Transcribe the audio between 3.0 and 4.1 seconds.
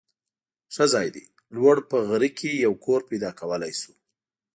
پیدا کولای شو.